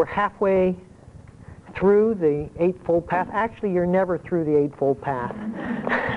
[0.00, 0.74] we're halfway
[1.76, 3.28] through the Eightfold Path.
[3.34, 5.36] Actually, you're never through the Eightfold Path.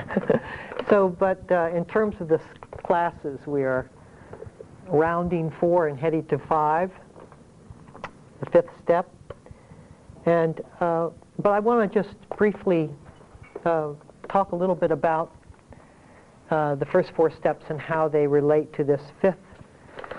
[0.90, 2.40] so, but uh, in terms of the
[2.86, 3.90] classes, we are
[4.88, 6.92] rounding four and heading to five,
[8.40, 9.14] the fifth step.
[10.26, 11.10] And, uh,
[11.40, 12.90] but I want to just briefly
[13.66, 13.90] uh,
[14.30, 15.36] talk a little bit about
[16.52, 19.36] uh, the first four steps and how they relate to this fifth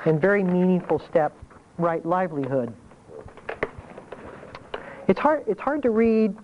[0.04, 1.34] and very meaningful step,
[1.78, 2.70] right livelihood.
[5.06, 6.36] It's hard, it's hard to read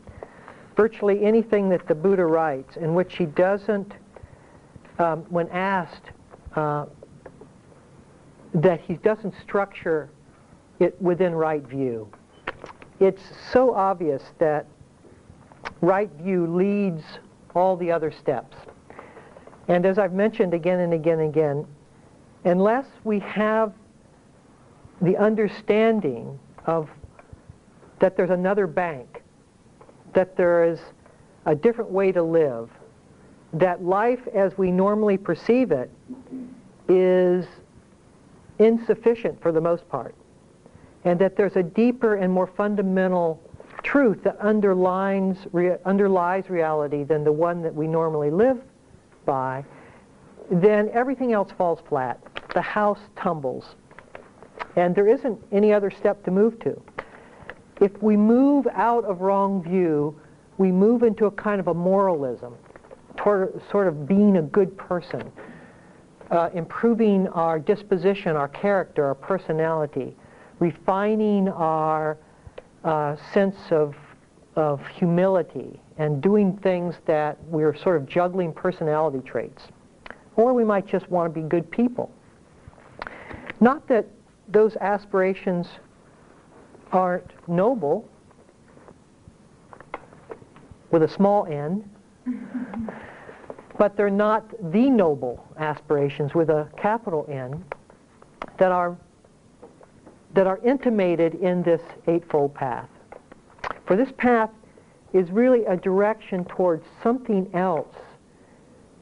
[0.77, 3.93] virtually anything that the Buddha writes in which he doesn't,
[4.99, 6.11] um, when asked,
[6.57, 6.87] uh,
[8.55, 10.11] that he doesn't structure
[10.79, 12.09] it within right view.
[12.99, 14.67] It's so obvious that
[15.81, 17.03] right view leads
[17.55, 18.57] all the other steps.
[19.69, 21.67] And as I've mentioned again and again and again,
[22.45, 23.73] unless we have
[25.01, 26.91] the understanding of
[28.01, 29.23] that there's another bank,
[30.13, 30.81] that there is
[31.47, 32.69] a different way to live,
[33.53, 35.91] that life as we normally perceive it
[36.89, 37.47] is
[38.59, 40.15] insufficient for the most part,
[41.05, 43.41] and that there's a deeper and more fundamental
[43.83, 48.61] truth that underlines, re, underlies reality than the one that we normally live
[49.25, 49.65] by,
[50.51, 52.21] then everything else falls flat.
[52.55, 53.77] The house tumbles.
[54.77, 56.81] And there isn't any other step to move to.
[57.81, 60.19] If we move out of wrong view,
[60.59, 62.55] we move into a kind of a moralism,
[63.17, 65.33] toward, sort of being a good person,
[66.31, 70.15] uh, improving our disposition, our character, our personality,
[70.59, 72.19] refining our
[72.85, 73.95] uh, sense of,
[74.57, 79.63] of humility, and doing things that we're sort of juggling personality traits.
[80.37, 82.13] Or we might just want to be good people.
[83.61, 84.07] Not that
[84.49, 85.67] those aspirations
[86.93, 88.09] aren't noble,
[90.91, 91.89] with a small n,
[93.79, 97.65] but they're not the noble aspirations with a capital N
[98.59, 98.97] that are
[100.35, 102.89] that are intimated in this eightfold path.
[103.87, 104.51] For this path
[105.13, 107.97] is really a direction towards something else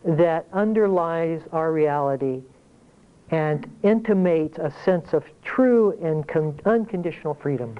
[0.05, 2.41] that underlies our reality
[3.31, 7.79] and intimates a sense of true and con- unconditional freedom.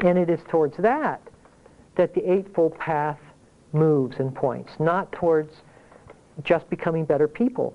[0.00, 1.20] And it is towards that
[1.96, 3.18] that the Eightfold Path
[3.72, 5.54] moves and points, not towards
[6.44, 7.74] just becoming better people.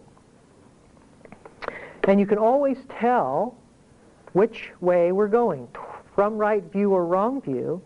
[2.07, 3.55] And you can always tell
[4.33, 5.67] which way we're going,
[6.15, 7.81] from right view or wrong view,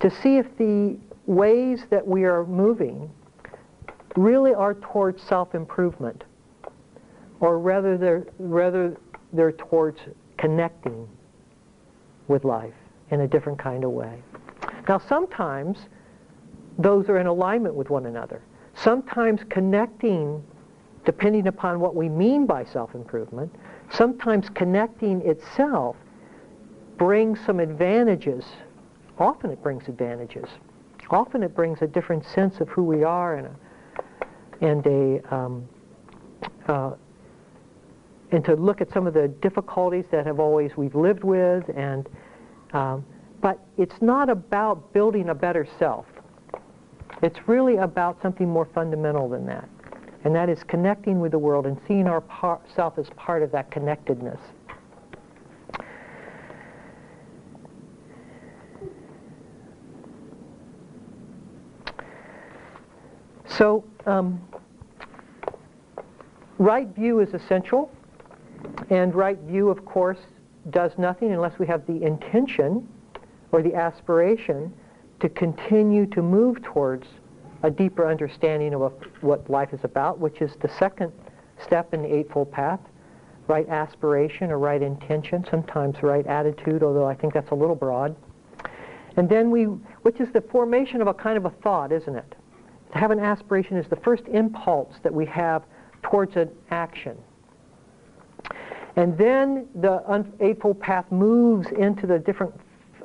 [0.00, 0.96] to see if the
[1.26, 3.10] ways that we are moving
[4.16, 6.24] really are towards self-improvement
[7.40, 8.96] or rather they're, rather
[9.32, 9.98] they're towards
[10.36, 11.08] connecting
[12.28, 12.74] with life
[13.10, 14.22] in a different kind of way.
[14.88, 15.78] Now sometimes
[16.78, 18.42] those are in alignment with one another.
[18.74, 20.42] Sometimes connecting,
[21.04, 23.52] depending upon what we mean by self-improvement,
[23.90, 25.96] sometimes connecting itself
[26.96, 28.44] brings some advantages.
[29.18, 30.48] Often it brings advantages.
[31.10, 35.68] Often it brings a different sense of who we are and a, and a um,
[36.66, 36.92] uh,
[38.30, 42.08] and to look at some of the difficulties that have always we've lived with and
[42.72, 43.04] um,
[43.40, 46.04] but it's not about building a better self.
[47.22, 49.68] It's really about something more fundamental than that
[50.24, 52.22] and that is connecting with the world and seeing our
[52.74, 54.40] self as part of that connectedness.
[63.46, 64.46] So um,
[66.58, 67.90] right view is essential
[68.90, 70.18] and right view, of course,
[70.70, 72.86] does nothing unless we have the intention
[73.52, 74.72] or the aspiration
[75.20, 77.06] to continue to move towards
[77.62, 81.12] a deeper understanding of what life is about, which is the second
[81.62, 82.80] step in the Eightfold Path,
[83.48, 88.14] right aspiration or right intention, sometimes right attitude, although I think that's a little broad.
[89.16, 92.34] And then we, which is the formation of a kind of a thought, isn't it?
[92.92, 95.64] To have an aspiration is the first impulse that we have
[96.02, 97.18] towards an action.
[98.98, 102.52] And then the Eightfold Path moves into the different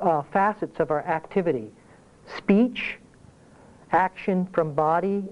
[0.02, 1.70] uh, facets of our activity.
[2.36, 2.98] Speech,
[3.92, 5.22] action from body,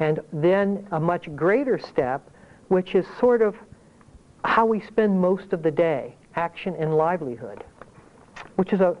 [0.00, 2.28] and then a much greater step,
[2.66, 3.54] which is sort of
[4.44, 7.62] how we spend most of the day, action and livelihood,
[8.56, 8.96] which is a,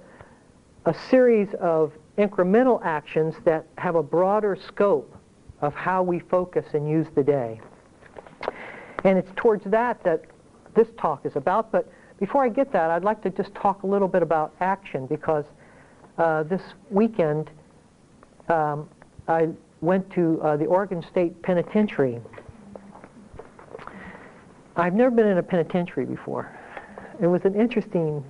[0.84, 5.12] a series of incremental actions that have a broader scope
[5.60, 7.60] of how we focus and use the day.
[9.02, 10.22] And it's towards that that
[10.78, 11.90] this talk is about, but
[12.20, 15.44] before I get that, I'd like to just talk a little bit about action because
[16.18, 17.50] uh, this weekend
[18.48, 18.88] um,
[19.26, 19.48] I
[19.80, 22.20] went to uh, the Oregon State Penitentiary.
[24.76, 26.56] I've never been in a penitentiary before.
[27.20, 28.24] It was an interesting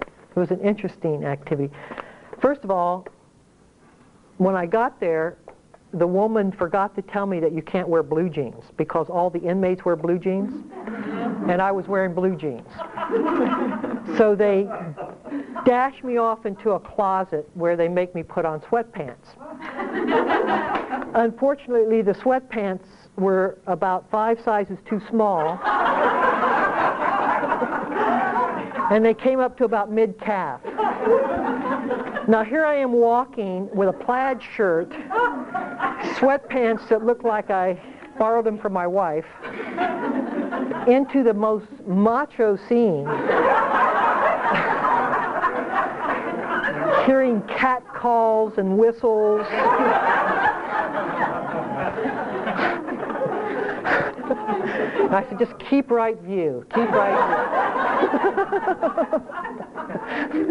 [0.00, 1.70] it was an interesting activity.
[2.40, 3.06] First of all,
[4.38, 5.36] when I got there,
[5.92, 9.40] the woman forgot to tell me that you can't wear blue jeans because all the
[9.40, 10.64] inmates wear blue jeans,
[11.48, 12.68] and I was wearing blue jeans.
[14.18, 14.68] So they
[15.64, 19.14] dashed me off into a closet where they make me put on sweatpants.
[21.14, 22.84] Unfortunately, the sweatpants
[23.16, 25.60] were about five sizes too small
[28.92, 30.60] and they came up to about mid-calf.
[32.28, 34.92] Now here I am walking with a plaid shirt,
[36.16, 37.80] sweatpants that look like I
[38.18, 39.26] borrowed them from my wife,
[40.86, 43.06] into the most macho scene.
[47.06, 49.46] Hearing cat calls and whistles.
[55.12, 57.18] I said, just keep right view, keep right
[60.32, 60.42] view.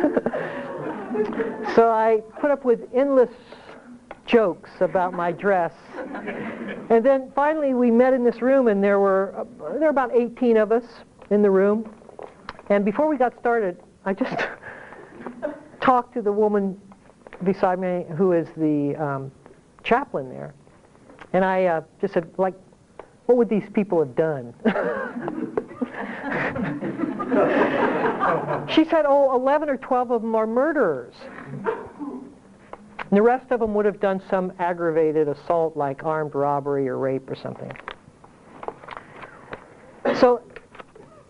[1.76, 3.32] so I put up with endless
[4.32, 5.74] jokes about my dress.
[6.90, 9.44] And then finally we met in this room and there were, uh,
[9.74, 10.86] there were about 18 of us
[11.30, 11.94] in the room.
[12.70, 14.48] And before we got started, I just
[15.82, 16.80] talked to the woman
[17.44, 19.32] beside me who is the um,
[19.84, 20.54] chaplain there.
[21.34, 22.54] And I uh, just said, like,
[23.26, 24.54] what would these people have done?
[28.70, 31.16] she said, oh, 11 or 12 of them are murderers.
[33.12, 36.98] And the rest of them would have done some aggravated assault like armed robbery or
[36.98, 37.70] rape or something.
[40.16, 40.42] So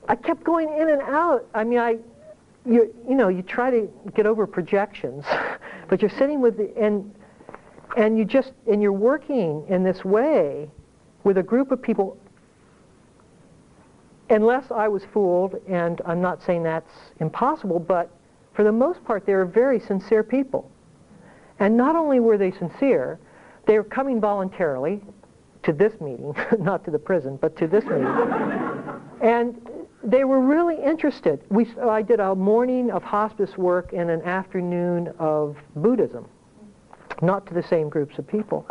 [0.08, 1.48] I kept going in and out.
[1.56, 1.98] I mean, I,
[2.68, 5.26] you, you know, you try to get over projections,
[5.90, 7.16] but you're sitting with, the, and,
[7.98, 10.70] and you just, and you're working in this way
[11.24, 12.16] with a group of people,
[14.30, 18.12] unless I was fooled, and I'm not saying that's impossible, but
[18.54, 20.70] for the most part, they are very sincere people.
[21.62, 23.20] And not only were they sincere,
[23.68, 25.00] they were coming voluntarily
[25.62, 28.08] to this meeting, not to the prison, but to this meeting.
[29.22, 29.62] and
[30.04, 31.40] they were really interested.
[31.50, 36.28] We, I did a morning of hospice work and an afternoon of Buddhism,
[37.22, 38.66] not to the same groups of people.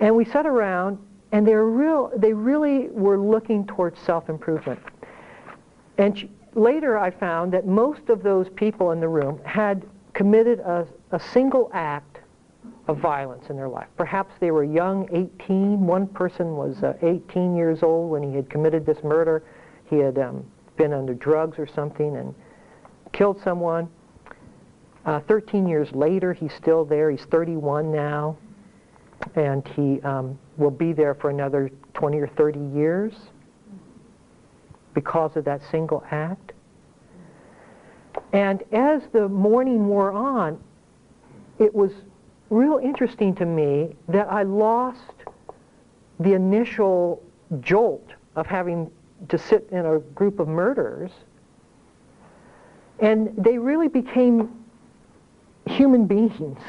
[0.00, 0.96] And we sat around
[1.32, 4.80] and they're real, they really were looking towards self-improvement.
[5.98, 9.84] And later I found that most of those people in the room had
[10.20, 12.18] committed a, a single act
[12.88, 13.86] of violence in their life.
[13.96, 15.86] Perhaps they were young, 18.
[15.86, 19.42] One person was uh, 18 years old when he had committed this murder.
[19.86, 20.44] He had um,
[20.76, 22.34] been under drugs or something and
[23.14, 23.88] killed someone.
[25.06, 27.10] Uh, 13 years later, he's still there.
[27.10, 28.36] He's 31 now
[29.36, 33.14] and he um, will be there for another 20 or 30 years
[34.92, 36.52] because of that single act.
[38.32, 40.62] And as the morning wore on,
[41.58, 41.92] it was
[42.48, 45.14] real interesting to me that I lost
[46.20, 47.22] the initial
[47.60, 48.90] jolt of having
[49.28, 51.10] to sit in a group of murderers.
[53.00, 54.64] And they really became
[55.66, 56.60] human beings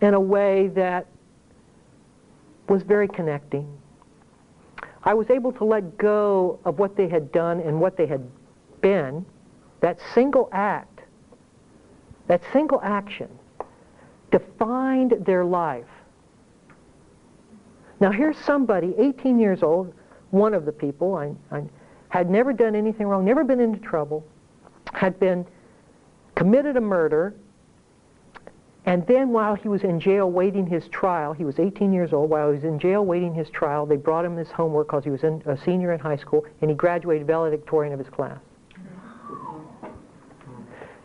[0.00, 1.06] in a way that
[2.68, 3.68] was very connecting.
[5.02, 8.22] I was able to let go of what they had done and what they had
[8.80, 9.24] been,
[9.80, 11.00] that single act,
[12.28, 13.28] that single action
[14.30, 15.86] defined their life.
[17.98, 19.92] Now here's somebody, 18 years old,
[20.30, 21.64] one of the people, I, I
[22.08, 24.24] had never done anything wrong, never been into trouble,
[24.92, 25.46] had been
[26.34, 27.34] committed a murder,
[28.86, 32.30] and then while he was in jail waiting his trial, he was 18 years old,
[32.30, 35.10] while he was in jail waiting his trial, they brought him his homework because he
[35.10, 38.38] was in, a senior in high school, and he graduated valedictorian of his class.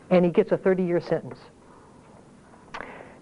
[0.10, 1.38] And he gets a 30-year sentence.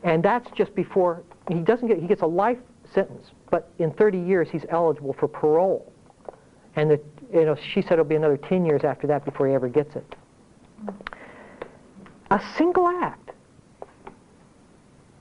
[0.04, 2.58] And that's just before, he doesn't get, he gets a life
[2.94, 5.92] sentence, but in 30 years he's eligible for parole.
[6.75, 7.00] And the,
[7.34, 9.96] you know, she said it'll be another 10 years after that before he ever gets
[9.96, 10.16] it.
[12.32, 13.24] A single act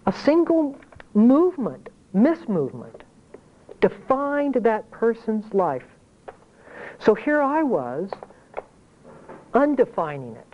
[0.07, 0.77] a single
[1.15, 3.03] movement, mismovement,
[3.81, 5.85] defined that person's life.
[6.99, 8.11] So here I was,
[9.55, 10.52] undefining it.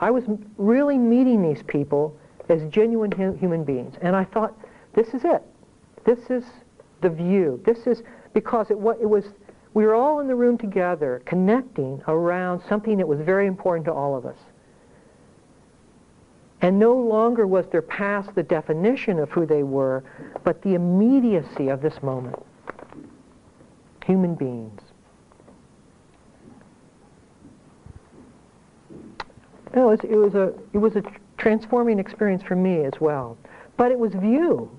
[0.00, 0.24] I was
[0.56, 2.16] really meeting these people
[2.48, 3.94] as genuine human beings.
[4.00, 4.54] And I thought,
[4.94, 5.42] this is it.
[6.04, 6.44] This is
[7.00, 7.60] the view.
[7.64, 8.02] This is,
[8.32, 9.24] because it, it was,
[9.74, 13.92] we were all in the room together, connecting around something that was very important to
[13.92, 14.38] all of us.
[16.60, 20.02] And no longer was there past the definition of who they were,
[20.42, 22.36] but the immediacy of this moment.
[24.04, 24.80] Human beings.
[29.74, 31.02] It was, it was a it was a
[31.36, 33.36] transforming experience for me as well.
[33.76, 34.70] But it was view.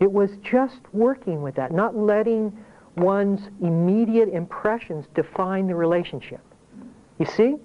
[0.00, 2.56] It was just working with that, not letting
[2.96, 6.40] one's immediate impressions define the relationship.
[7.18, 7.56] You see?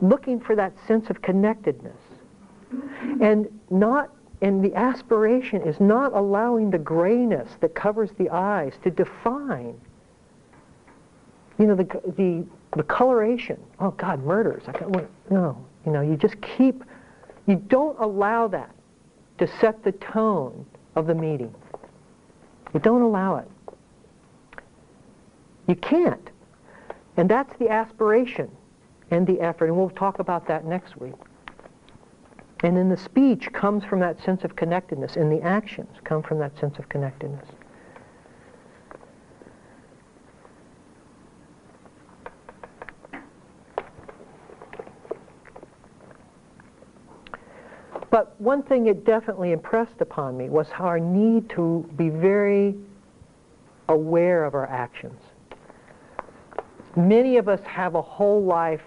[0.00, 1.98] Looking for that sense of connectedness.
[3.20, 8.90] And not and the aspiration is not allowing the grayness that covers the eyes to
[8.90, 9.80] define
[11.58, 11.84] you know the
[12.16, 12.44] the
[12.76, 13.60] the coloration.
[13.80, 14.62] Oh god murders.
[14.66, 14.92] I can't
[15.30, 15.64] no.
[15.86, 16.82] You know you just keep
[17.46, 18.74] you don't allow that
[19.38, 20.64] to set the tone
[20.96, 21.54] of the meeting.
[22.72, 23.48] You don't allow it.
[25.66, 26.30] You can't.
[27.16, 28.50] And that's the aspiration
[29.10, 29.66] and the effort.
[29.66, 31.14] And we'll talk about that next week.
[32.62, 36.38] And then the speech comes from that sense of connectedness, and the actions come from
[36.38, 37.46] that sense of connectedness.
[48.14, 52.76] But one thing it definitely impressed upon me was our need to be very
[53.88, 55.20] aware of our actions.
[56.94, 58.84] Many of us have a whole life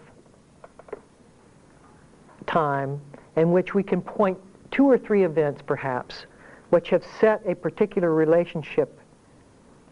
[2.46, 3.02] time
[3.36, 4.38] in which we can point
[4.72, 6.26] two or three events, perhaps,
[6.70, 8.98] which have set a particular relationship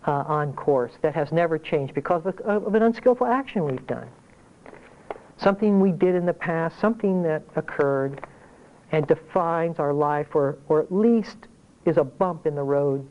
[0.08, 4.08] uh, on course that has never changed because of, of an unskillful action we've done.
[5.36, 8.26] Something we did in the past, something that occurred
[8.92, 11.38] and defines our life or, or at least
[11.86, 13.10] is a bump in the road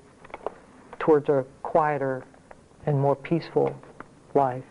[0.99, 2.25] towards a quieter
[2.87, 3.75] and more peaceful
[4.35, 4.65] life.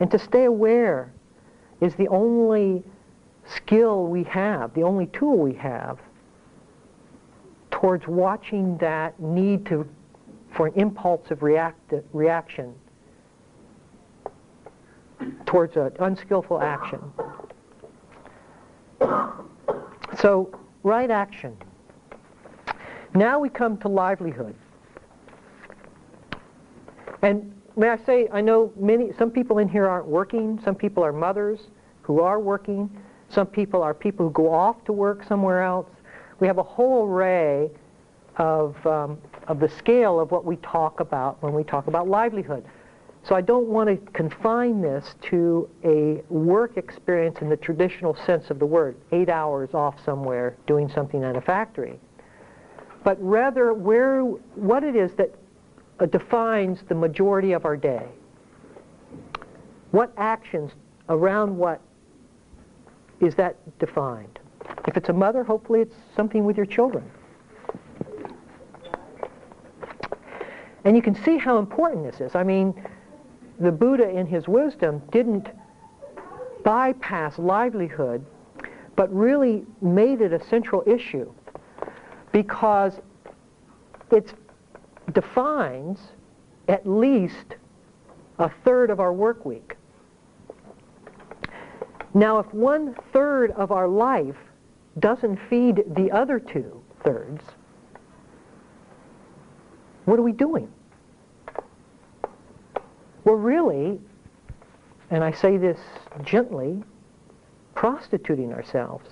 [0.00, 1.12] And to stay aware
[1.80, 2.82] is the only
[3.46, 5.98] skill we have, the only tool we have,
[7.70, 9.86] towards watching that need to,
[10.54, 12.74] for an impulsive react, reaction
[15.46, 17.00] towards an unskillful action.
[20.20, 20.50] So,
[20.82, 21.56] right action.
[23.14, 24.54] Now we come to livelihood.
[27.22, 30.60] And may I say, I know many, some people in here aren't working.
[30.64, 31.60] Some people are mothers
[32.02, 32.90] who are working.
[33.28, 35.88] Some people are people who go off to work somewhere else.
[36.40, 37.70] We have a whole array
[38.36, 39.18] of, um,
[39.48, 42.64] of the scale of what we talk about when we talk about livelihood.
[43.26, 48.50] So I don't want to confine this to a work experience in the traditional sense
[48.50, 51.98] of the word, eight hours off somewhere doing something in a factory,
[53.02, 55.34] but rather where, what it is that
[55.98, 58.06] uh, defines the majority of our day.
[59.90, 60.70] What actions
[61.08, 61.80] around what
[63.20, 64.38] is that defined?
[64.86, 67.10] If it's a mother, hopefully it's something with your children.
[70.84, 72.36] And you can see how important this is.
[72.36, 72.72] I mean,
[73.58, 75.48] the Buddha in his wisdom didn't
[76.64, 78.24] bypass livelihood,
[78.96, 81.32] but really made it a central issue
[82.32, 83.00] because
[84.10, 84.34] it
[85.12, 85.98] defines
[86.68, 87.56] at least
[88.38, 89.76] a third of our work week.
[92.14, 94.36] Now, if one third of our life
[94.98, 97.42] doesn't feed the other two thirds,
[100.06, 100.72] what are we doing?
[103.26, 103.98] We're really,
[105.10, 105.78] and I say this
[106.22, 106.80] gently,
[107.74, 109.04] prostituting ourselves.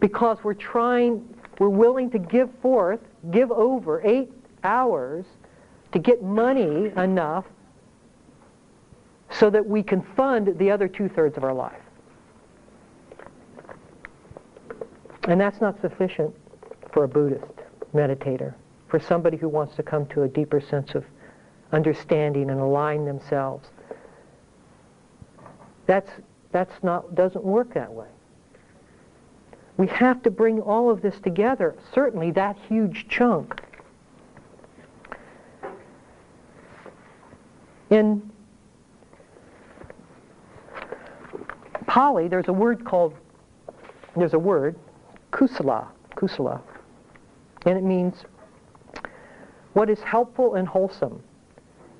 [0.00, 1.24] Because we're trying,
[1.60, 2.98] we're willing to give forth,
[3.30, 4.32] give over eight
[4.64, 5.24] hours
[5.92, 7.44] to get money enough
[9.30, 11.80] so that we can fund the other two-thirds of our life.
[15.28, 16.34] And that's not sufficient
[16.92, 17.44] for a Buddhist
[17.94, 18.54] meditator,
[18.88, 21.04] for somebody who wants to come to a deeper sense of
[21.72, 23.68] understanding and align themselves.
[25.86, 26.10] That's,
[26.52, 28.06] that's not, doesn't work that way.
[29.76, 33.60] We have to bring all of this together, certainly that huge chunk.
[37.90, 38.30] In
[41.86, 43.14] Pali, there's a word called,
[44.16, 44.76] there's a word,
[45.32, 46.60] kusala, kusala,
[47.66, 48.24] and it means
[49.74, 51.22] what is helpful and wholesome.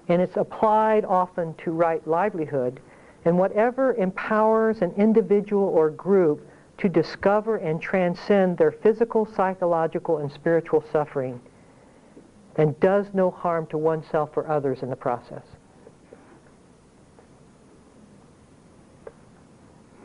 [0.08, 2.80] And it's applied often to right livelihood
[3.24, 6.46] and whatever empowers an individual or group
[6.78, 11.40] to discover and transcend their physical, psychological, and spiritual suffering
[12.56, 15.42] and does no harm to oneself or others in the process.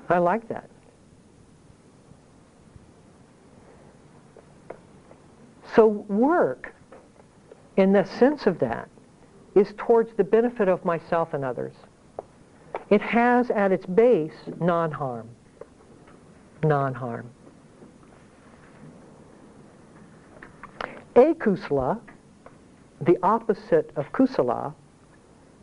[0.09, 0.69] I like that.
[5.75, 6.73] So work,
[7.79, 8.89] in the sense of that,
[9.55, 11.73] is towards the benefit of myself and others.
[12.89, 15.29] It has at its base non-harm.
[16.61, 17.29] Non-harm.
[21.15, 21.99] Akusala,
[22.99, 24.73] the opposite of kusala,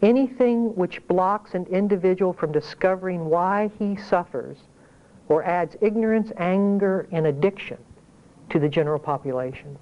[0.00, 4.56] anything which blocks an individual from discovering why he suffers
[5.28, 7.78] or adds ignorance, anger, and addiction
[8.48, 9.76] to the general population.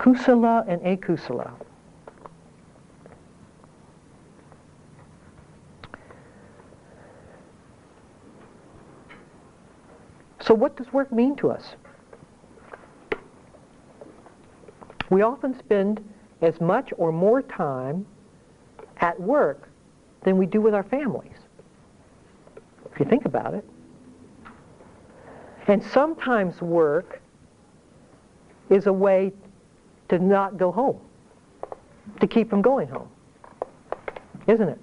[0.00, 1.52] Kusala and akusala.
[10.40, 11.74] So what does work mean to us?
[15.10, 16.02] We often spend
[16.40, 18.06] as much or more time
[19.02, 19.68] at work
[20.22, 21.36] than we do with our families,
[22.90, 23.68] if you think about it.
[25.66, 27.20] And sometimes work
[28.70, 29.32] is a way
[30.10, 31.00] to not go home,
[32.20, 33.08] to keep from going home,
[34.46, 34.78] isn't it?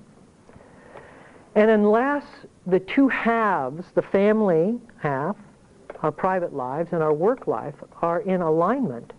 [1.55, 2.23] And unless
[2.65, 5.35] the two halves, the family half
[6.01, 9.13] our private lives and our work life are in alignment,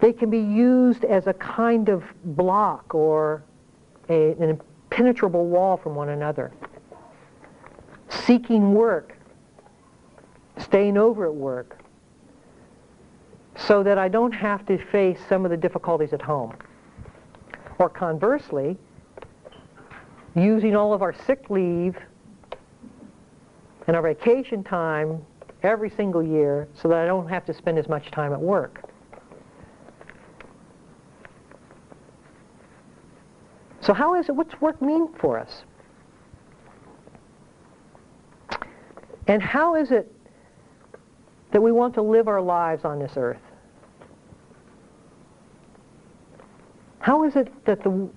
[0.00, 3.42] they can be used as a kind of block or
[4.08, 4.58] a, an
[4.90, 6.50] impenetrable wall from one another.
[8.08, 9.16] Seeking work,
[10.58, 11.81] staying over at work,
[13.66, 16.54] so that I don't have to face some of the difficulties at home.
[17.78, 18.76] Or conversely,
[20.34, 21.96] using all of our sick leave
[23.86, 25.24] and our vacation time
[25.62, 28.88] every single year so that I don't have to spend as much time at work.
[33.80, 35.64] So how is it, what's work mean for us?
[39.26, 40.12] And how is it
[41.52, 43.40] that we want to live our lives on this earth?
[47.02, 48.08] How is it that the,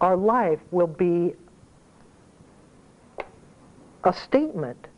[0.00, 1.34] our life will be
[4.04, 4.88] a statement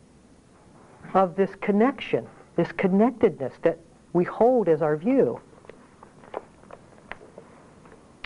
[1.13, 3.77] of this connection, this connectedness that
[4.13, 5.39] we hold as our view.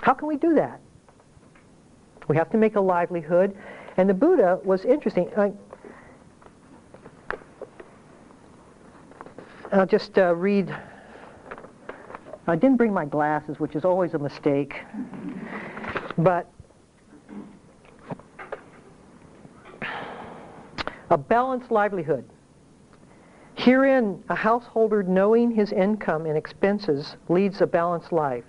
[0.01, 0.79] How can we do that?
[2.27, 3.55] We have to make a livelihood.
[3.97, 5.29] And the Buddha was interesting.
[5.37, 5.51] I,
[9.73, 10.75] will just uh, read.
[12.47, 14.75] I didn't bring my glasses, which is always a mistake.
[16.17, 16.47] But
[21.09, 22.25] A balanced livelihood.
[23.53, 28.43] Herein, a householder knowing his income and expenses leads a balanced life,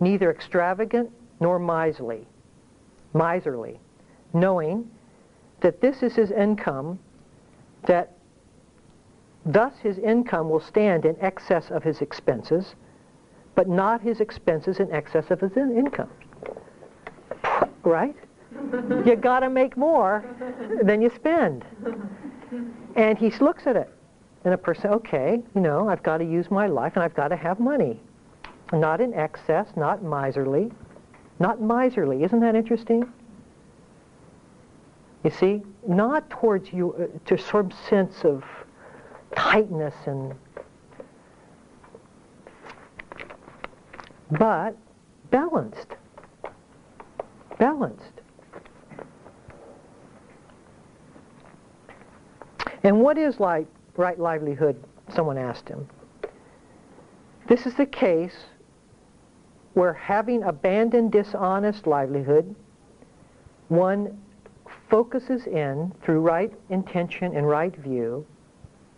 [0.00, 1.10] neither extravagant
[1.40, 2.26] nor miserly,
[3.14, 3.80] miserly,
[4.34, 4.90] knowing
[5.60, 6.98] that this is his income,
[7.86, 8.12] that
[9.46, 12.74] thus his income will stand in excess of his expenses,
[13.56, 16.10] but not his expenses in excess of his income.
[17.82, 18.14] Right?
[19.04, 20.24] you got to make more
[20.82, 21.64] than you spend.
[22.94, 23.90] And he looks at it.
[24.44, 27.28] And a person, okay, you know, I've got to use my life and I've got
[27.28, 28.00] to have money.
[28.72, 30.70] Not in excess, not miserly.
[31.40, 32.22] Not miserly.
[32.22, 33.10] Isn't that interesting?
[35.24, 38.44] You see, not towards you, uh, to some sense of
[39.34, 40.34] tightness and,
[44.30, 44.76] but
[45.30, 45.96] balanced.
[47.58, 48.04] Balanced.
[52.82, 54.82] And what is like right livelihood?
[55.14, 55.88] Someone asked him.
[57.48, 58.36] This is the case
[59.74, 62.54] where having abandoned dishonest livelihood,
[63.68, 64.18] one
[64.88, 68.24] focuses in through right intention and right view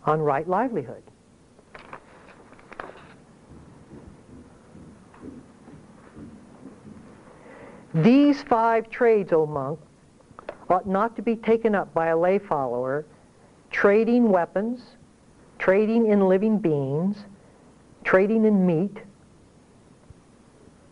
[0.05, 1.03] on right livelihood.
[8.03, 9.79] These five trades, O monk,
[10.69, 13.05] ought not to be taken up by a lay follower
[13.71, 14.81] trading weapons,
[15.57, 17.17] trading in living beings,
[18.03, 18.97] trading in meat.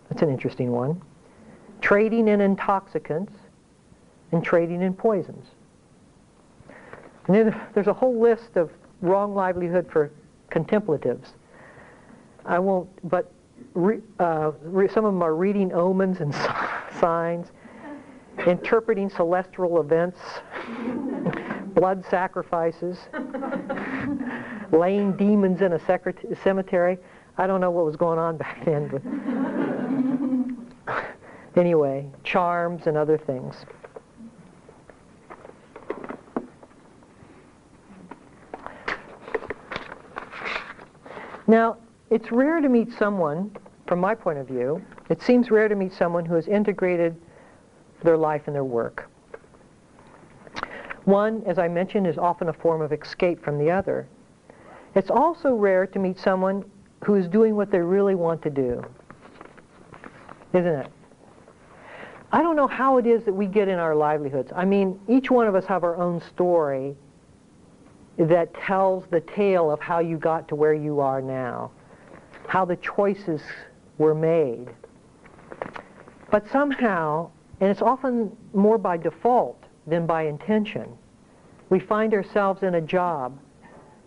[0.10, 1.02] That's an interesting one.
[1.82, 3.34] Trading in intoxicants,
[4.32, 5.46] and trading in poisons.
[7.28, 10.12] And then there's a whole list of wrong livelihood for
[10.50, 11.34] contemplatives.
[12.46, 13.32] I won't, but
[13.74, 16.77] re, uh, re, some of them are reading omens and signs,
[18.46, 20.20] interpreting celestial events,
[21.74, 22.98] blood sacrifices,
[24.72, 25.80] laying demons in a
[26.44, 26.98] cemetery.
[27.38, 29.02] I don't know what was going on back then, but
[31.56, 33.66] anyway, charms and other things.
[41.50, 41.78] Now,
[42.10, 43.56] it's rare to meet someone,
[43.88, 47.15] from my point of view, it seems rare to meet someone who has integrated
[48.04, 49.10] their life and their work.
[51.06, 54.08] One, as I mentioned, is often a form of escape from the other.
[54.93, 56.65] It's also rare to meet someone
[57.06, 58.84] who is doing what they really want to do.
[60.54, 60.88] Isn't it?
[62.32, 64.52] I don't know how it is that we get in our livelihoods.
[64.54, 66.96] I mean, each one of us have our own story
[68.17, 71.72] that tells the tale of how you got to where you are now,
[72.48, 73.41] how the choices
[73.98, 74.67] were made.
[76.30, 80.98] But somehow, and it's often more by default than by intention,
[81.70, 83.38] we find ourselves in a job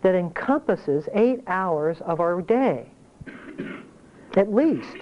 [0.01, 2.87] that encompasses eight hours of our day,
[4.35, 4.97] at least.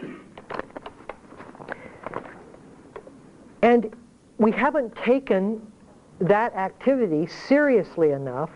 [3.61, 3.93] And
[4.37, 5.61] we haven't taken
[6.19, 8.49] that activity seriously enough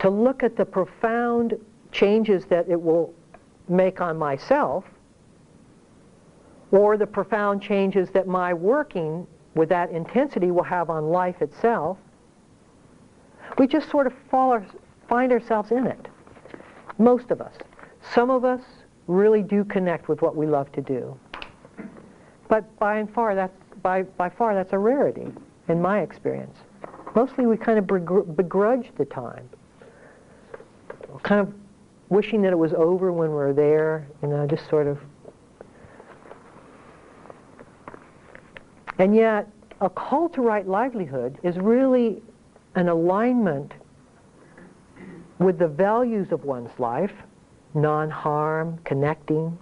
[0.00, 1.54] to look at the profound
[1.90, 3.12] changes that it will
[3.68, 4.84] make on myself
[6.70, 11.98] or the profound changes that my working with that intensity will have on life itself,
[13.58, 14.60] we just sort of fall,
[15.08, 16.08] find ourselves in it.
[16.98, 17.54] Most of us.
[18.14, 18.60] Some of us
[19.06, 21.18] really do connect with what we love to do.
[22.48, 25.32] But by and far, that's, by, by far, that's a rarity
[25.68, 26.56] in my experience.
[27.14, 27.86] Mostly we kind of
[28.36, 29.48] begrudge the time
[31.22, 31.52] kind of
[32.08, 34.98] wishing that it was over when we're there, you know, just sort of.
[38.98, 39.48] And yet,
[39.80, 42.20] a call to right livelihood is really
[42.74, 43.72] an alignment
[45.38, 47.12] with the values of one's life,
[47.74, 49.56] non-harm, connecting,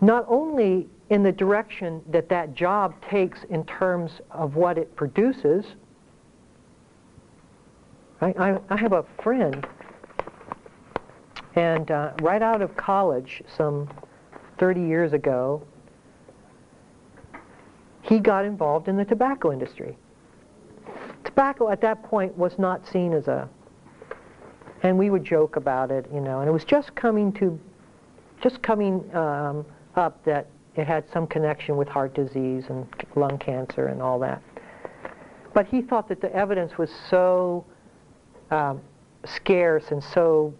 [0.00, 5.66] not only in the direction that that job takes in terms of what it produces,
[8.20, 9.66] I, I, I have a friend,
[11.56, 13.88] and uh, right out of college, some
[14.58, 15.62] 30 years ago,
[18.08, 19.96] he got involved in the tobacco industry.
[21.24, 23.48] Tobacco at that point was not seen as a,
[24.82, 27.58] and we would joke about it, you know, and it was just coming to,
[28.40, 33.88] just coming um, up that it had some connection with heart disease and lung cancer
[33.88, 34.42] and all that.
[35.52, 37.64] But he thought that the evidence was so
[38.50, 38.80] um,
[39.26, 40.54] scarce and so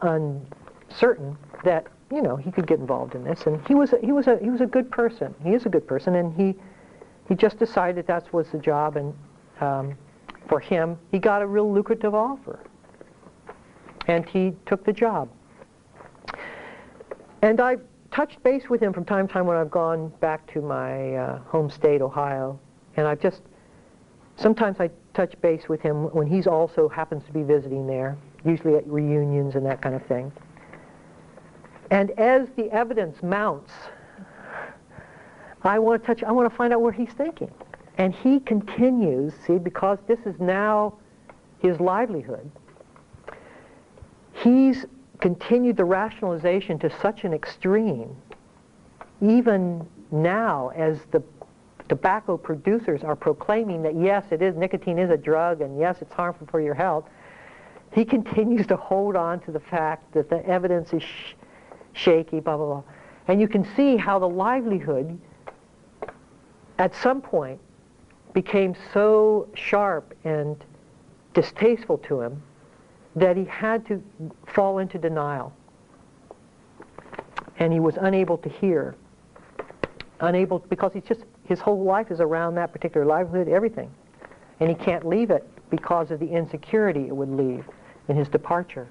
[0.00, 3.42] uncertain that you know he could get involved in this.
[3.46, 5.34] And he was a, he was a he was a good person.
[5.44, 6.54] He is a good person, and he
[7.28, 8.96] he just decided that was the job.
[8.96, 9.14] And
[9.60, 9.96] um,
[10.48, 12.60] for him, he got a real lucrative offer,
[14.06, 15.28] and he took the job.
[17.42, 17.80] And I've
[18.12, 21.38] touched base with him from time to time when I've gone back to my uh,
[21.40, 22.58] home state, Ohio,
[22.96, 23.42] and I've just
[24.36, 28.74] sometimes I touch base with him when he's also happens to be visiting there, usually
[28.76, 30.32] at reunions and that kind of thing.
[31.90, 33.72] And as the evidence mounts,
[35.64, 37.50] I want to touch, I want to find out where he's thinking.
[37.98, 40.94] And he continues, see, because this is now
[41.58, 42.50] his livelihood,
[44.32, 44.86] he's
[45.20, 48.16] continued the rationalization to such an extreme,
[49.20, 51.22] even now as the
[51.88, 56.12] tobacco producers are proclaiming that yes, it is nicotine is a drug and yes, it's
[56.12, 57.04] harmful for your health,
[57.92, 61.34] he continues to hold on to the fact that the evidence is sh-
[61.92, 62.82] shaky, blah, blah, blah.
[63.28, 65.18] And you can see how the livelihood
[66.82, 67.60] at some point
[68.32, 70.64] became so sharp and
[71.32, 72.42] distasteful to him
[73.14, 74.02] that he had to
[74.48, 75.52] fall into denial.
[77.60, 78.96] And he was unable to hear.
[80.18, 83.94] Unable, because he's just his whole life is around that particular livelihood, everything.
[84.58, 87.64] And he can't leave it because of the insecurity it would leave
[88.08, 88.88] in his departure.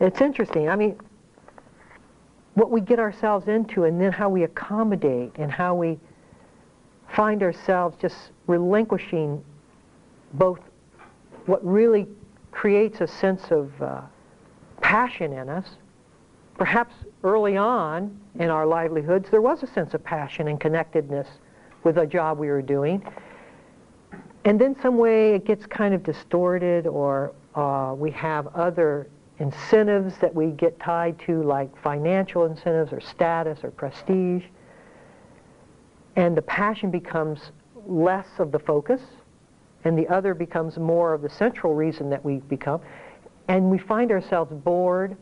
[0.00, 0.70] It's interesting.
[0.70, 0.98] I mean,
[2.54, 5.98] what we get ourselves into and then how we accommodate and how we
[7.14, 9.42] find ourselves just relinquishing
[10.34, 10.60] both
[11.46, 12.06] what really
[12.50, 14.00] creates a sense of uh,
[14.80, 15.76] passion in us
[16.56, 21.26] Perhaps early on in our livelihoods, there was a sense of passion and connectedness
[21.82, 23.02] with a job we were doing.
[24.44, 29.08] And then some way it gets kind of distorted or uh, we have other
[29.42, 34.44] incentives that we get tied to like financial incentives or status or prestige.
[36.14, 37.50] and the passion becomes
[37.86, 39.00] less of the focus,
[39.84, 42.80] and the other becomes more of the central reason that we become,
[43.48, 45.16] and we find ourselves bored,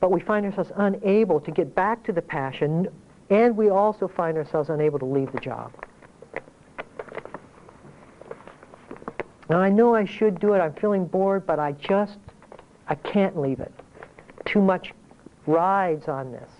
[0.00, 2.88] but we find ourselves unable to get back to the passion,
[3.30, 5.72] and we also find ourselves unable to leave the job.
[9.48, 12.18] Now I know I should do it, I'm feeling bored, but I just,
[12.88, 13.72] I can't leave it.
[14.44, 14.92] Too much
[15.46, 16.50] rides on this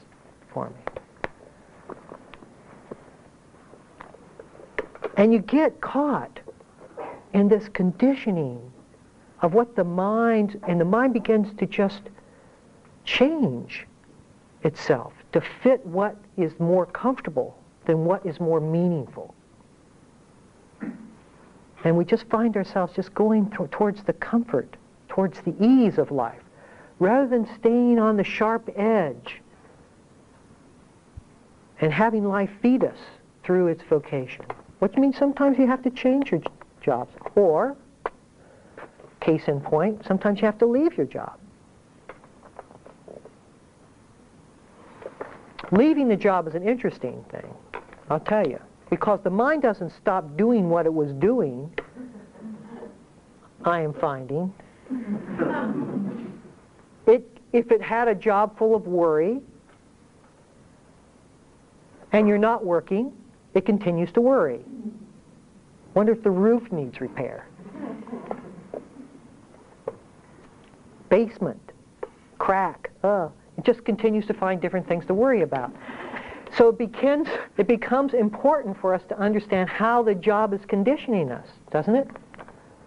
[0.52, 0.74] for me.
[5.16, 6.40] And you get caught
[7.32, 8.60] in this conditioning
[9.42, 12.02] of what the mind, and the mind begins to just
[13.04, 13.86] change
[14.62, 19.34] itself to fit what is more comfortable than what is more meaningful.
[21.84, 24.76] And we just find ourselves just going towards the comfort,
[25.14, 26.42] towards the ease of life,
[26.98, 29.40] rather than staying on the sharp edge
[31.80, 32.98] and having life feed us
[33.44, 34.44] through its vocation.
[34.80, 36.40] Which means sometimes you have to change your
[36.80, 37.14] jobs.
[37.36, 37.76] Or,
[39.20, 41.38] case in point, sometimes you have to leave your job.
[45.70, 47.54] Leaving the job is an interesting thing,
[48.10, 48.58] I'll tell you.
[48.90, 51.72] Because the mind doesn't stop doing what it was doing,
[53.64, 54.52] I am finding.
[57.06, 59.40] It, if it had a job full of worry,
[62.12, 63.12] and you're not working,
[63.54, 64.60] it continues to worry.
[65.94, 67.46] Wonder if the roof needs repair.
[71.08, 71.72] Basement,
[72.38, 75.72] crack, uh, it just continues to find different things to worry about.
[76.56, 81.30] So it, begins, it becomes important for us to understand how the job is conditioning
[81.30, 82.08] us, doesn't it?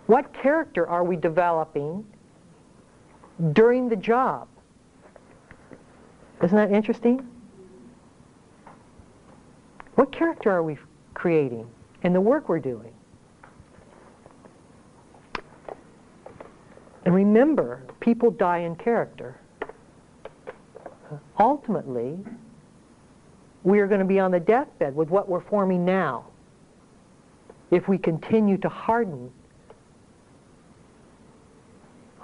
[0.07, 2.05] What character are we developing
[3.51, 4.47] during the job?
[6.41, 7.27] Isn't that interesting?
[9.95, 10.77] What character are we
[11.13, 11.67] creating
[12.03, 12.93] in the work we're doing?
[17.03, 19.39] And remember, people die in character.
[21.39, 22.17] Ultimately,
[23.63, 26.25] we are going to be on the deathbed with what we're forming now
[27.71, 29.31] if we continue to harden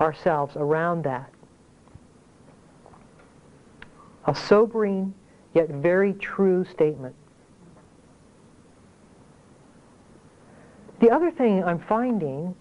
[0.03, 1.31] ourselves around that.
[4.25, 5.13] A sobering
[5.53, 7.15] yet very true statement.
[10.99, 12.55] The other thing I'm finding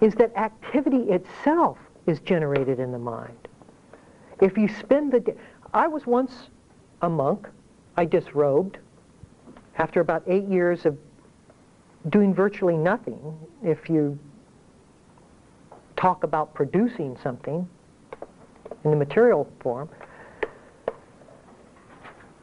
[0.00, 3.48] is that activity itself is generated in the mind.
[4.40, 5.34] If you spend the day,
[5.72, 6.50] I was once
[7.02, 7.48] a monk.
[7.96, 8.78] I disrobed
[9.76, 10.98] after about eight years of
[12.10, 13.18] doing virtually nothing.
[13.62, 14.18] If you
[15.96, 17.68] talk about producing something
[18.84, 19.88] in the material form,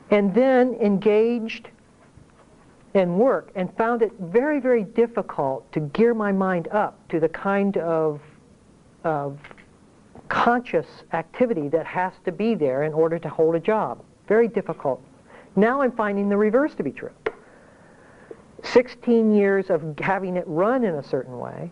[0.10, 1.70] and then engaged
[2.94, 7.30] in work and found it very, very difficult to gear my mind up to the
[7.30, 8.22] kind of,
[9.04, 9.40] of
[10.30, 14.04] conscious activity that has to be there in order to hold a job.
[14.28, 15.02] Very difficult.
[15.56, 17.12] Now I'm finding the reverse to be true.
[18.64, 21.72] 16 years of having it run in a certain way,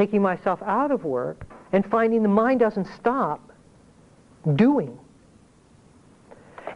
[0.00, 3.52] taking myself out of work, and finding the mind doesn't stop
[4.54, 4.98] doing.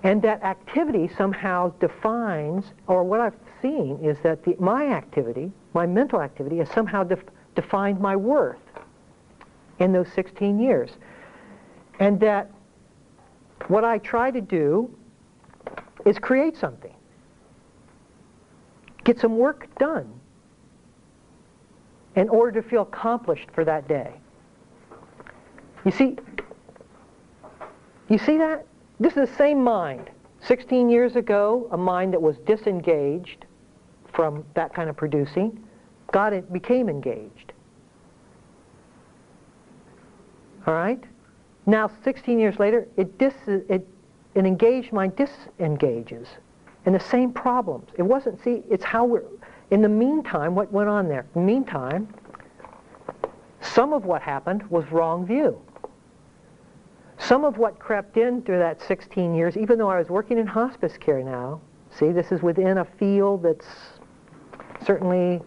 [0.02, 5.86] And that activity somehow defines, or what I've seen is that the, my activity, my
[5.86, 7.20] mental activity, has somehow def,
[7.54, 8.60] defined my worth
[9.78, 10.90] in those 16 years.
[12.00, 12.50] And that
[13.68, 14.94] what I try to do
[16.04, 16.94] is create something.
[19.02, 20.20] Get some work done
[22.16, 24.12] in order to feel accomplished for that day.
[25.84, 26.16] You see,
[28.08, 28.66] you see that?
[29.00, 30.10] This is the same mind.
[30.40, 33.46] 16 years ago, a mind that was disengaged
[34.12, 35.62] from that kind of producing,
[36.12, 37.52] got it, became engaged.
[40.66, 41.02] All right?
[41.66, 43.86] Now, 16 years later, it, dis, it
[44.34, 46.28] an engaged mind disengages.
[46.86, 47.90] And the same problems.
[47.96, 49.22] It wasn't, see, it's how we're,
[49.74, 51.26] in the meantime, what went on there?
[51.34, 52.06] In the meantime,
[53.60, 55.60] some of what happened was wrong view.
[57.18, 60.46] Some of what crept in through that 16 years, even though I was working in
[60.46, 61.60] hospice care now,
[61.90, 63.66] see, this is within a field that's
[64.86, 65.42] certainly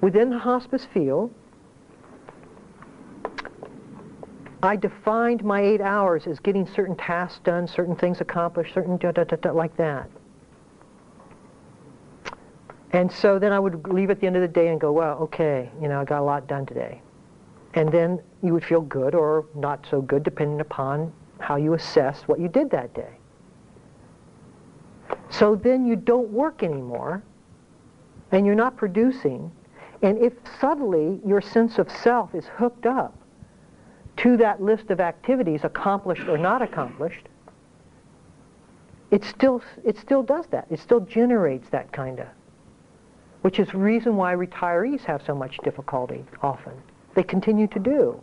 [0.00, 1.30] within the hospice field,
[4.62, 9.10] I defined my eight hours as getting certain tasks done, certain things accomplished, certain da
[9.10, 10.08] da da da like that.
[12.92, 15.18] And so then I would leave at the end of the day and go, well,
[15.18, 17.00] okay, you know, I got a lot done today.
[17.74, 22.22] And then you would feel good or not so good depending upon how you assess
[22.28, 23.10] what you did that day.
[25.30, 27.22] So then you don't work anymore,
[28.30, 29.50] and you're not producing.
[30.02, 33.16] And if subtly your sense of self is hooked up
[34.18, 37.28] to that list of activities, accomplished or not accomplished,
[39.10, 40.66] it still, it still does that.
[40.70, 42.26] It still generates that kind of,
[43.42, 46.72] which is the reason why retirees have so much difficulty often.
[47.14, 48.20] They continue to do.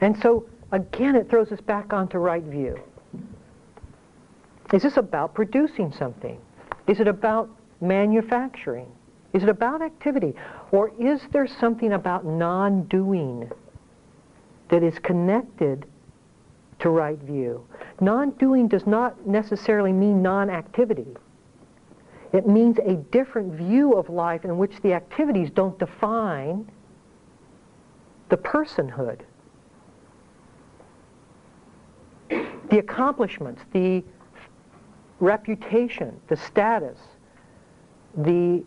[0.00, 2.78] And so, again, it throws us back onto right view.
[4.72, 6.38] Is this about producing something?
[6.86, 7.48] Is it about
[7.80, 8.90] manufacturing?
[9.32, 10.34] Is it about activity?
[10.72, 13.50] Or is there something about non-doing
[14.70, 15.86] that is connected
[16.80, 17.64] to right view?
[18.00, 21.16] Non-doing does not necessarily mean non-activity.
[22.32, 26.70] It means a different view of life in which the activities don't define
[28.28, 29.20] the personhood.
[32.28, 34.04] The accomplishments, the
[35.20, 36.98] reputation, the status,
[38.14, 38.62] the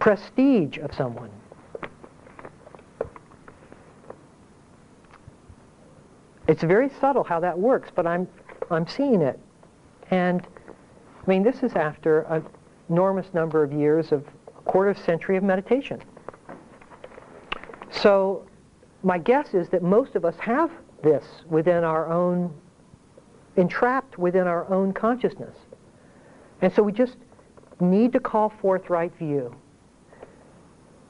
[0.00, 1.30] prestige of someone.
[6.46, 8.28] It's very subtle how that works, but I'm,
[8.70, 9.38] I'm seeing it.
[10.10, 10.46] And,
[11.26, 12.44] I mean, this is after an
[12.90, 16.02] enormous number of years of a quarter of century of meditation.
[17.90, 18.46] So
[19.02, 20.70] my guess is that most of us have
[21.02, 22.52] this within our own,
[23.56, 25.56] entrapped within our own consciousness.
[26.60, 27.16] And so we just
[27.80, 29.54] need to call forth right view.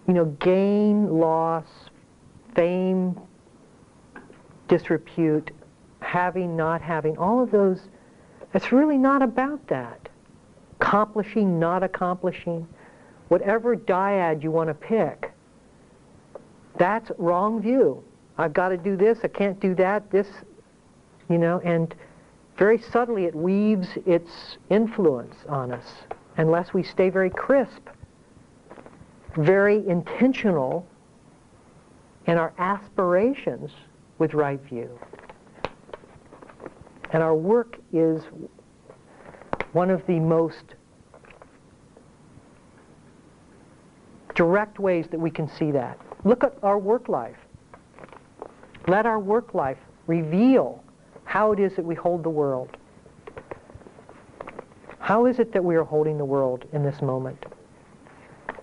[0.07, 1.67] You know, gain, loss,
[2.55, 3.19] fame,
[4.69, 5.51] disrepute,
[6.01, 7.81] having, not having, all of those,
[8.53, 10.04] it's really not about that.
[10.85, 12.69] Accomplishing, not accomplishing,
[13.29, 15.33] whatever dyad you want to pick,
[16.79, 18.05] that's wrong view.
[18.37, 20.27] I've got to do this, I can't do that, this,
[21.31, 21.95] you know, and
[22.59, 25.87] very subtly it weaves its influence on us
[26.37, 27.89] unless we stay very crisp,
[29.37, 30.87] very intentional
[32.27, 33.71] in our aspirations
[34.19, 34.99] with right view.
[37.13, 38.23] And our work is
[39.75, 40.77] one of the most
[44.35, 45.99] direct ways that we can see that.
[46.25, 47.37] Look at our work life.
[48.87, 50.83] Let our work life reveal
[51.25, 52.77] how it is that we hold the world.
[54.99, 57.45] How is it that we are holding the world in this moment,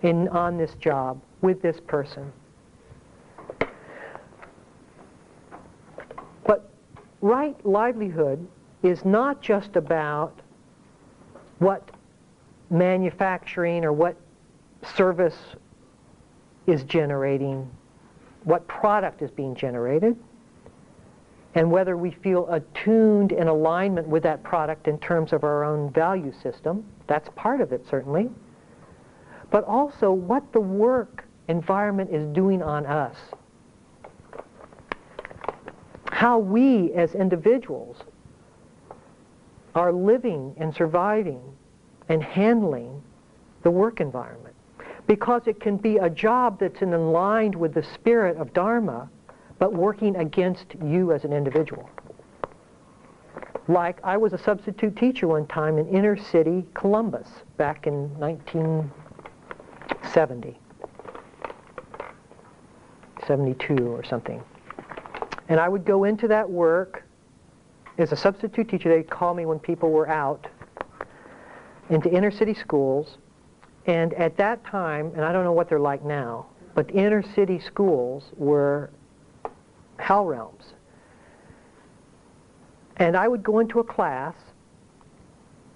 [0.01, 2.31] in, on this job, with this person?
[6.45, 6.69] But
[7.21, 8.47] right livelihood
[8.81, 10.39] is not just about
[11.61, 11.91] what
[12.71, 14.15] manufacturing or what
[14.95, 15.37] service
[16.65, 17.69] is generating,
[18.45, 20.17] what product is being generated,
[21.53, 25.91] and whether we feel attuned in alignment with that product in terms of our own
[25.91, 26.83] value system.
[27.05, 28.31] That's part of it, certainly.
[29.51, 33.17] But also what the work environment is doing on us
[36.11, 37.97] how we as individuals
[39.75, 41.41] are living and surviving
[42.09, 43.01] and handling
[43.63, 44.55] the work environment.
[45.07, 49.09] Because it can be a job that's in aligned with the spirit of Dharma,
[49.59, 51.89] but working against you as an individual.
[53.67, 60.59] Like I was a substitute teacher one time in inner city Columbus back in 1970,
[63.27, 64.43] 72 or something.
[65.47, 67.03] And I would go into that work
[67.97, 68.89] as a substitute teacher.
[68.89, 70.47] They'd call me when people were out
[71.89, 73.17] into inner city schools.
[73.85, 77.59] And at that time, and I don't know what they're like now, but inner city
[77.59, 78.91] schools were
[79.97, 80.73] hell realms.
[82.97, 84.35] And I would go into a class,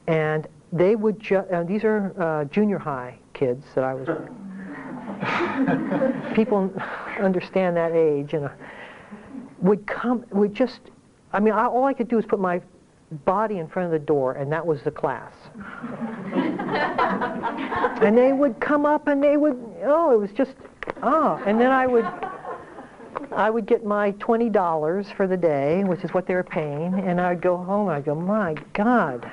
[0.08, 4.08] and they would just, uh, these are uh, junior high kids that I was,
[6.36, 6.72] people
[7.20, 8.50] understand that age, and uh,
[9.60, 10.80] would come, would just,
[11.36, 12.62] I mean, I, all I could do was put my
[13.26, 15.34] body in front of the door, and that was the class.
[18.02, 20.56] and they would come up and they would, oh, it was just,
[21.04, 21.44] ah.
[21.46, 22.06] And then I would,
[23.34, 27.20] I would get my $20 for the day, which is what they were paying, and
[27.20, 29.30] I'd go home and I'd go, my God.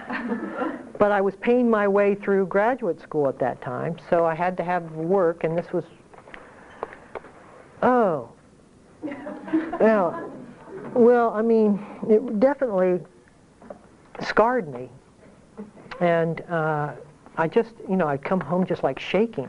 [0.99, 4.57] but I was paying my way through graduate school at that time, so I had
[4.57, 5.85] to have work, and this was,
[7.81, 8.29] oh,
[9.81, 10.33] well,
[10.95, 13.01] well, I mean, it definitely
[14.21, 14.89] scarred me.
[16.01, 16.93] And uh,
[17.37, 19.49] I just, you know, I'd come home just like shaking.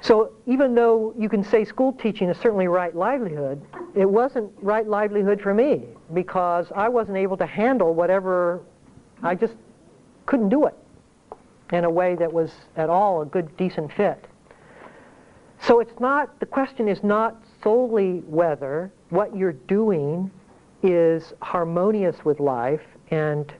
[0.00, 3.60] So even though you can say school teaching is certainly right livelihood,
[3.94, 5.84] it wasn't right livelihood for me
[6.14, 8.60] because I wasn't able to handle whatever,
[9.22, 9.54] I just
[10.26, 10.74] couldn't do it
[11.72, 14.24] in a way that was at all a good, decent fit.
[15.60, 20.30] So it's not, the question is not solely whether what you're doing
[20.82, 23.52] is harmonious with life and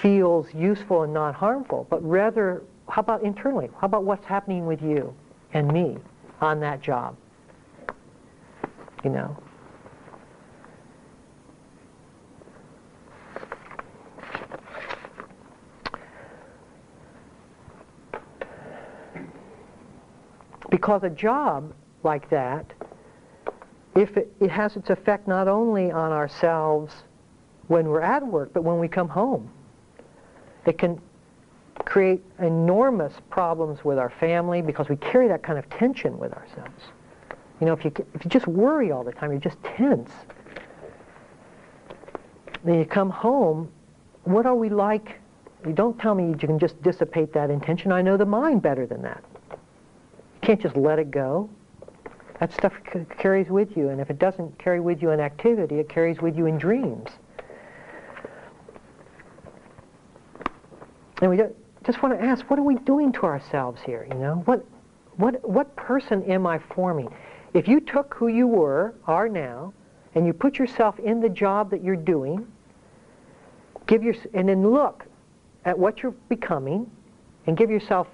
[0.00, 3.68] feels useful and not harmful, but rather, how about internally?
[3.78, 5.14] How about what's happening with you
[5.52, 5.96] and me
[6.40, 7.16] on that job?
[9.04, 9.36] You know?
[20.70, 22.72] Because a job like that,
[23.94, 26.94] if it, it has its effect not only on ourselves
[27.68, 29.50] when we're at work, but when we come home.
[30.66, 31.00] It can
[31.84, 36.84] create enormous problems with our family because we carry that kind of tension with ourselves.
[37.60, 40.10] You know, if you, if you just worry all the time, you're just tense.
[42.64, 43.70] Then you come home,
[44.24, 45.20] what are we like?
[45.66, 47.92] You don't tell me you can just dissipate that intention.
[47.92, 49.22] I know the mind better than that.
[49.50, 49.58] You
[50.40, 51.48] can't just let it go.
[52.42, 52.72] That stuff
[53.18, 56.36] carries with you, and if it doesn't carry with you in activity, it carries with
[56.36, 57.08] you in dreams.
[61.20, 61.40] And we
[61.84, 64.08] just want to ask, what are we doing to ourselves here?
[64.10, 64.66] You know, what,
[65.18, 67.14] what, what person am I forming?
[67.54, 69.72] If you took who you were, are now,
[70.16, 72.44] and you put yourself in the job that you're doing,
[73.86, 75.06] give your, and then look
[75.64, 76.90] at what you're becoming,
[77.46, 78.08] and give yourself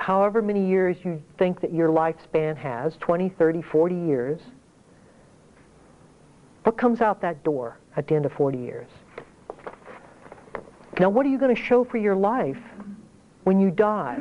[0.00, 4.40] however many years you think that your lifespan has, 20, 30, 40 years,
[6.64, 8.88] what comes out that door at the end of 40 years?
[10.98, 12.58] Now, what are you going to show for your life
[13.44, 14.18] when you die?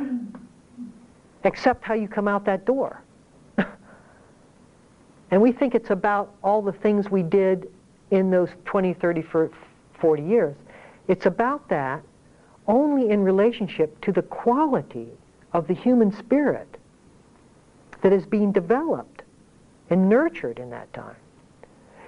[1.46, 3.02] Except how you come out that door.
[5.32, 7.72] and we think it's about all the things we did
[8.12, 9.24] in those 20, 30,
[10.00, 10.56] 40 years.
[11.08, 12.04] It's about that
[12.68, 15.08] only in relationship to the quality
[15.54, 16.78] of the human spirit
[18.02, 19.24] that is being developed
[19.90, 21.16] and nurtured in that time.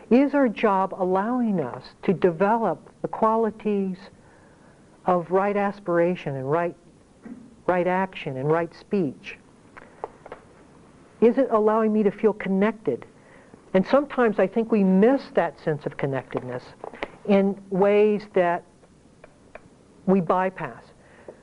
[0.09, 3.97] Is our job allowing us to develop the qualities
[5.05, 6.75] of right aspiration and right,
[7.65, 9.37] right action and right speech?
[11.21, 13.05] Is it allowing me to feel connected?
[13.73, 16.63] And sometimes I think we miss that sense of connectedness
[17.25, 18.63] in ways that
[20.07, 20.83] we bypass.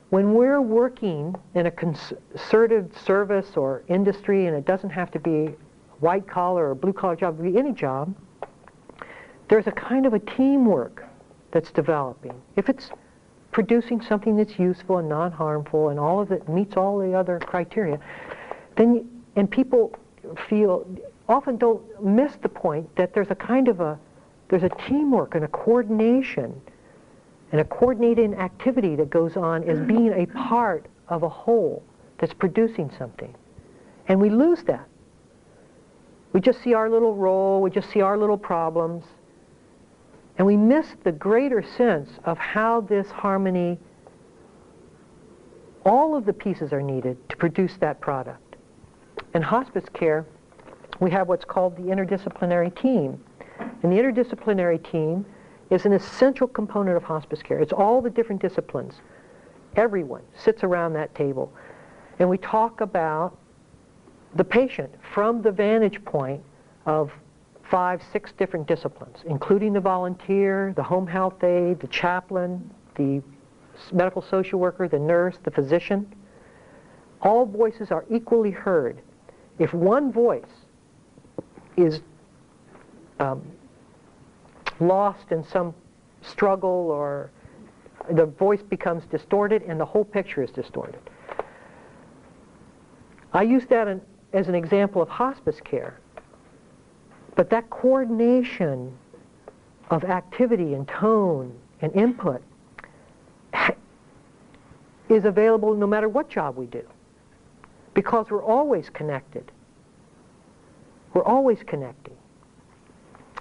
[0.09, 5.55] When we're working in a concerted service or industry, and it doesn't have to be
[5.99, 8.15] white collar or blue collar job, it be any job,
[9.49, 11.05] there's a kind of a teamwork
[11.51, 12.33] that's developing.
[12.55, 12.89] If it's
[13.51, 17.99] producing something that's useful and non-harmful and all of it meets all the other criteria,
[18.77, 19.95] then and people
[20.47, 20.85] feel
[21.27, 23.99] often don't miss the point that there's a kind of a
[24.49, 26.59] there's a teamwork and a coordination
[27.51, 31.83] and a coordinated activity that goes on as being a part of a whole
[32.19, 33.33] that's producing something.
[34.07, 34.87] And we lose that.
[36.33, 39.03] We just see our little role, we just see our little problems,
[40.37, 43.79] and we miss the greater sense of how this harmony,
[45.85, 48.55] all of the pieces are needed to produce that product.
[49.33, 50.25] In hospice care,
[50.99, 53.23] we have what's called the interdisciplinary team.
[53.83, 55.25] And the interdisciplinary team
[55.69, 57.59] is an essential component of hospice care.
[57.59, 58.95] It's all the different disciplines.
[59.75, 61.51] Everyone sits around that table.
[62.17, 63.37] And we talk about
[64.35, 66.41] the patient from the vantage point
[66.85, 67.11] of
[67.69, 73.21] five, six different disciplines, including the volunteer, the home health aide, the chaplain, the
[73.93, 76.11] medical social worker, the nurse, the physician.
[77.21, 79.01] All voices are equally heard.
[79.59, 80.43] If one voice
[81.77, 82.01] is
[83.19, 83.41] um,
[84.79, 85.73] lost in some
[86.21, 87.31] struggle or
[88.11, 91.01] the voice becomes distorted and the whole picture is distorted.
[93.33, 93.87] I use that
[94.33, 95.99] as an example of hospice care.
[97.35, 98.97] But that coordination
[99.89, 102.41] of activity and tone and input
[105.09, 106.83] is available no matter what job we do
[107.93, 109.51] because we're always connected.
[111.13, 112.15] We're always connecting.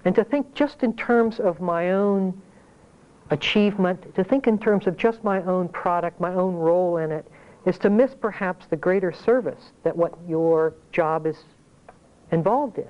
[0.09, 2.40] And to think just in terms of my own
[3.28, 7.30] achievement, to think in terms of just my own product, my own role in it,
[7.66, 11.44] is to miss perhaps the greater service that what your job is
[12.32, 12.88] involved in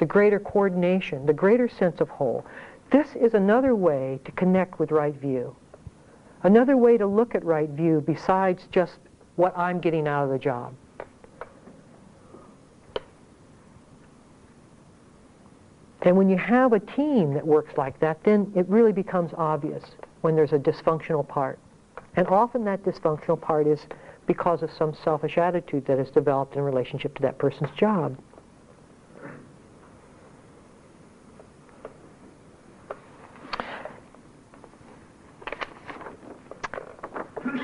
[0.00, 2.44] the greater coordination, the greater sense of whole.
[2.90, 5.54] This is another way to connect with right view.
[6.42, 8.98] Another way to look at right view besides just
[9.36, 10.74] what I'm getting out of the job.
[16.02, 19.84] And when you have a team that works like that, then it really becomes obvious
[20.22, 21.58] when there's a dysfunctional part.
[22.16, 23.86] And often that dysfunctional part is
[24.26, 28.16] because of some selfish attitude that is developed in relationship to that person's job.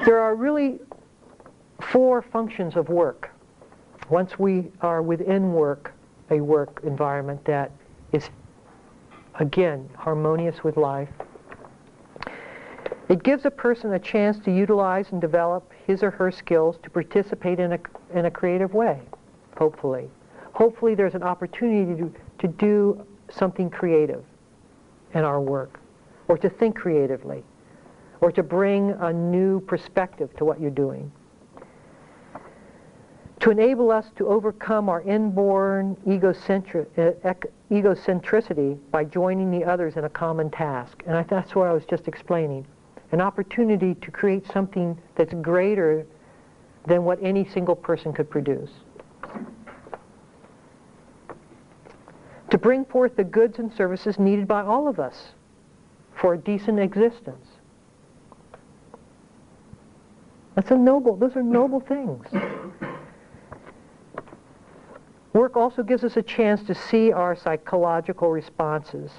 [0.04, 0.78] There are really
[1.90, 3.30] four functions of work.
[4.08, 5.92] Once we are within work,
[6.30, 7.72] a work environment that
[8.16, 8.30] is,
[9.38, 11.08] again, harmonious with life,
[13.08, 16.90] it gives a person a chance to utilize and develop his or her skills to
[16.90, 17.78] participate in a,
[18.12, 19.00] in a creative way,
[19.56, 20.10] hopefully.
[20.52, 24.24] Hopefully there's an opportunity to, to do something creative
[25.14, 25.78] in our work,
[26.28, 27.44] or to think creatively,
[28.20, 31.12] or to bring a new perspective to what you're doing.
[33.40, 37.34] To enable us to overcome our inborn egocentric, uh,
[37.70, 41.02] egocentricity by joining the others in a common task.
[41.06, 42.66] And I, that's what I was just explaining
[43.12, 46.06] an opportunity to create something that's greater
[46.86, 48.70] than what any single person could produce.
[52.50, 55.28] To bring forth the goods and services needed by all of us
[56.14, 57.46] for a decent existence.
[60.54, 62.26] That's a noble, those are noble things.
[65.36, 69.10] Work also gives us a chance to see our psychological responses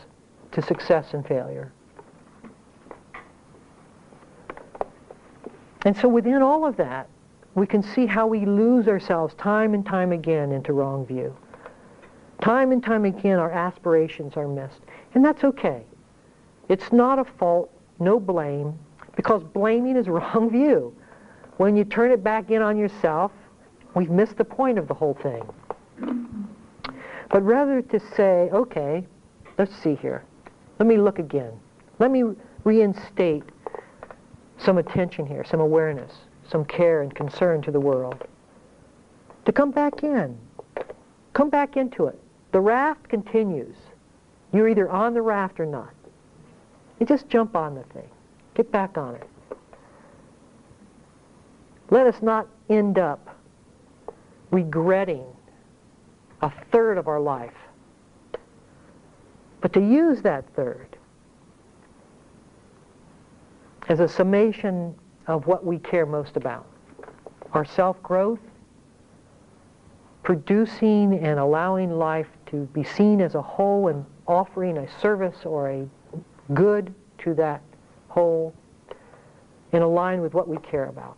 [0.51, 1.71] to success and failure.
[5.85, 7.07] And so within all of that,
[7.53, 11.37] we can see how we lose ourselves time and time again into wrong view.
[12.41, 14.81] Time and time again, our aspirations are missed.
[15.13, 15.83] And that's okay.
[16.67, 18.73] It's not a fault, no blame,
[19.15, 20.95] because blaming is wrong view.
[21.57, 23.31] When you turn it back in on yourself,
[23.93, 25.47] we've missed the point of the whole thing.
[25.99, 29.05] But rather to say, okay,
[29.57, 30.23] let's see here.
[30.79, 31.53] Let me look again.
[31.99, 32.23] Let me
[32.63, 33.43] reinstate
[34.57, 36.11] some attention here, some awareness,
[36.49, 38.25] some care and concern to the world.
[39.45, 40.37] To come back in.
[41.33, 42.19] Come back into it.
[42.51, 43.75] The raft continues.
[44.53, 45.93] You're either on the raft or not.
[46.99, 48.09] You just jump on the thing.
[48.55, 49.27] Get back on it.
[51.89, 53.37] Let us not end up
[54.51, 55.25] regretting
[56.41, 57.53] a third of our life,
[59.61, 60.97] but to use that third
[63.89, 64.93] as a summation
[65.27, 66.65] of what we care most about.
[67.53, 68.39] Our self-growth,
[70.23, 75.69] producing and allowing life to be seen as a whole and offering a service or
[75.69, 75.89] a
[76.53, 77.61] good to that
[78.09, 78.53] whole
[79.71, 81.17] in aligned with what we care about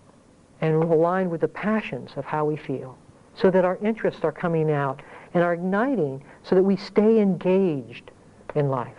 [0.62, 2.98] and aligned with the passions of how we feel
[3.40, 5.02] so that our interests are coming out
[5.34, 8.12] and are igniting so that we stay engaged
[8.56, 8.99] in life.